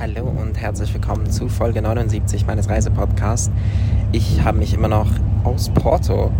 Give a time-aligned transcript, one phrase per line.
[0.00, 3.50] Hallo und herzlich willkommen zu Folge 79 meines Reisepodcasts.
[4.12, 5.10] Ich habe mich immer noch
[5.44, 6.30] aus Porto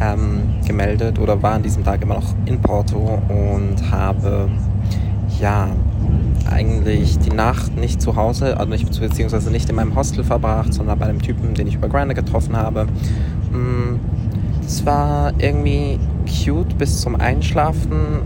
[0.00, 4.48] ähm, gemeldet oder war an diesem Tag immer noch in Porto und habe
[5.40, 5.68] ja
[6.50, 10.98] eigentlich die Nacht nicht zu Hause, also nicht, beziehungsweise nicht in meinem Hostel verbracht, sondern
[10.98, 12.86] bei einem Typen, den ich über Grindr getroffen habe.
[13.52, 14.00] Mm,
[14.66, 18.22] es war irgendwie cute bis zum Einschlafen,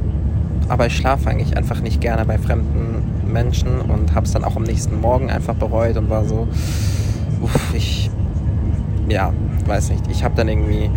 [0.70, 4.56] aber ich schlafe eigentlich einfach nicht gerne bei fremden Menschen und habe es dann auch
[4.56, 6.48] am nächsten Morgen einfach bereut und war so,
[7.42, 8.10] uff, ich,
[9.08, 9.32] ja,
[9.66, 10.04] weiß nicht.
[10.10, 10.90] Ich habe dann irgendwie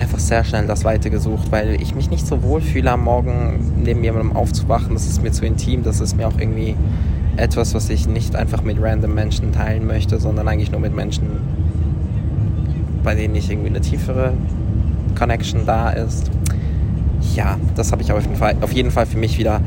[0.00, 3.72] einfach sehr schnell das Weite gesucht, weil ich mich nicht so wohl fühle am Morgen
[3.82, 4.94] neben jemandem aufzuwachen.
[4.94, 6.76] Das ist mir zu intim, das ist mir auch irgendwie
[7.36, 11.26] etwas, was ich nicht einfach mit random Menschen teilen möchte, sondern eigentlich nur mit Menschen,
[13.02, 14.32] bei denen ich irgendwie eine tiefere
[15.18, 16.30] Connection da ist.
[17.34, 19.60] Ja, das habe ich auf jeden, Fall, auf jeden Fall für mich wieder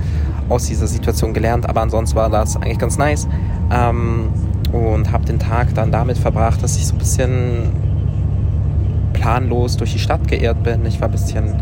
[0.49, 3.27] aus dieser Situation gelernt, aber ansonsten war das eigentlich ganz nice.
[3.72, 4.30] Ähm,
[4.71, 7.71] und habe den Tag dann damit verbracht, dass ich so ein bisschen
[9.13, 10.85] planlos durch die Stadt geirrt bin.
[10.85, 11.55] Ich war ein bisschen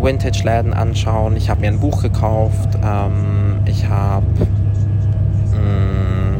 [0.00, 1.36] Vintage-Läden anschauen.
[1.36, 2.78] Ich habe mir ein Buch gekauft.
[2.82, 4.24] Ähm, ich habe
[5.52, 6.38] mm,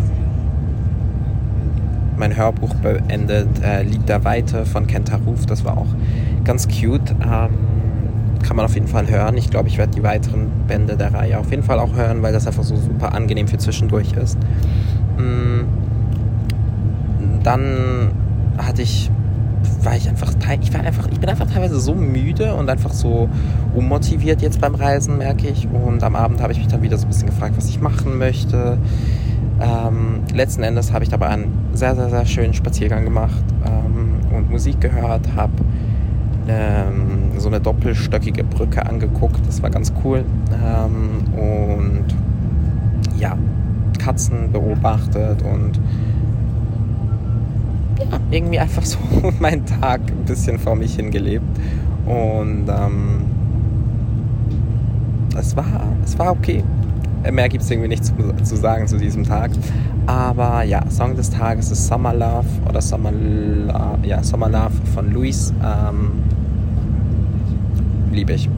[2.16, 5.46] mein Hörbuch beendet, äh, Lied der Weite von Kenta Ruf.
[5.46, 5.88] Das war auch
[6.44, 7.14] ganz cute.
[7.22, 7.77] Ähm,
[8.42, 9.36] kann man auf jeden Fall hören.
[9.36, 12.32] Ich glaube, ich werde die weiteren Bände der Reihe auf jeden Fall auch hören, weil
[12.32, 14.38] das einfach so super angenehm für zwischendurch ist.
[15.16, 15.64] Mm.
[17.42, 18.10] Dann
[18.58, 19.10] hatte ich
[19.82, 23.28] war ich einfach ich war einfach ich bin einfach teilweise so müde und einfach so
[23.74, 27.06] unmotiviert jetzt beim Reisen merke ich und am Abend habe ich mich dann wieder so
[27.06, 28.78] ein bisschen gefragt was ich machen möchte
[29.60, 34.50] ähm, letzten Endes habe ich dabei einen sehr sehr sehr schönen Spaziergang gemacht ähm, und
[34.50, 35.52] Musik gehört habe
[36.48, 39.40] ähm, so eine doppelstöckige Brücke angeguckt.
[39.46, 40.24] Das war ganz cool.
[40.52, 42.04] Ähm, und
[43.18, 43.36] ja,
[43.98, 45.80] Katzen beobachtet und
[47.98, 48.98] ja, irgendwie einfach so
[49.40, 51.44] meinen Tag ein bisschen vor mich hingelebt.
[52.06, 53.24] Und ähm,
[55.36, 55.66] es, war,
[56.04, 56.64] es war okay.
[57.30, 59.50] Mehr gibt es irgendwie nicht zu, zu, sagen zu diesem Tag.
[60.06, 63.12] Aber ja, Song des Tages ist Summer Love oder Summer,
[64.04, 65.52] ja, Summer Love von Luis.
[65.62, 66.12] Ähm,
[68.18, 68.48] liebe ich.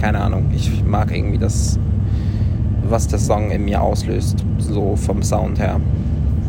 [0.00, 0.50] Keine Ahnung.
[0.52, 1.78] Ich mag irgendwie das,
[2.82, 4.44] was der Song in mir auslöst.
[4.58, 5.80] So vom Sound her.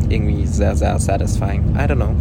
[0.08, 1.62] Irgendwie sehr, sehr satisfying.
[1.76, 2.14] I don't know.